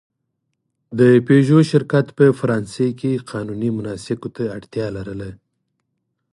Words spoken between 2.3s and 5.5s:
فرانسې کې قانوني مناسکو ته اړتیا لرله.